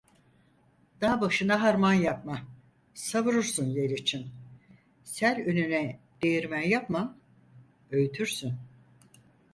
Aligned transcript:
Dağ 1.01 1.21
başına 1.21 1.61
harman 1.61 1.93
yapma, 1.93 2.41
savurursun 2.93 3.65
yel 3.65 3.89
için, 3.91 4.27
sel 5.03 5.41
önüne 5.45 5.99
değirmen 6.21 6.61
yapma, 6.69 7.17
öğütürsün. 7.91 8.53